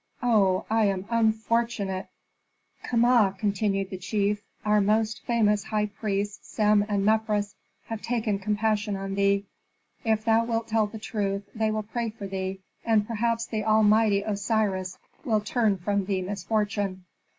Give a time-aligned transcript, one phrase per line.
[0.23, 2.07] Oh, I am unfortunate!"
[2.81, 7.53] "Kama," continued the chief, "our most famous high priests, Sem and Mefres,
[7.85, 9.45] have taken compassion on thee.
[10.03, 13.83] If thou wilt tell the truth, they will pray for thee, and perhaps the all
[13.83, 17.05] mighty Osiris will turn from thee misfortune.